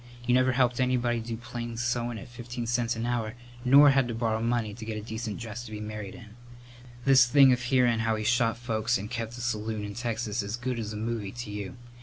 You 0.25 0.33
never 0.33 0.53
helped 0.53 0.79
anybody 0.79 1.19
do 1.19 1.37
plain 1.37 1.77
sewin' 1.77 2.17
at 2.17 2.27
fifteen 2.27 2.65
cents 2.65 2.95
a 2.95 3.05
hour 3.05 3.35
nor 3.63 3.91
had 3.91 4.07
to 4.07 4.15
borrow 4.15 4.41
money 4.41 4.73
to 4.73 4.83
get 4.83 4.97
a 4.97 5.01
decent 5.03 5.37
dress 5.39 5.63
to 5.65 5.71
be 5.71 5.79
married 5.79 6.15
in. 6.15 6.29
This 7.05 7.27
thing 7.27 7.53
of 7.53 7.61
hearin' 7.61 7.99
how 7.99 8.15
he 8.15 8.23
shot 8.23 8.57
folks 8.57 8.97
and 8.97 9.11
kept 9.11 9.37
a 9.37 9.41
saloon 9.41 9.85
in 9.85 9.93
Texas 9.93 10.41
is 10.41 10.57
good 10.57 10.79
as 10.79 10.91
a 10.91 10.97
movie 10.97 11.31
to 11.31 11.51
you. 11.51 11.75